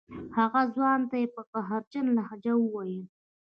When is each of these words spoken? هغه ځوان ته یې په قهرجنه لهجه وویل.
هغه 0.37 0.61
ځوان 0.75 1.01
ته 1.09 1.15
یې 1.21 1.27
په 1.35 1.41
قهرجنه 1.51 2.11
لهجه 2.17 2.53
وویل. 2.59 3.05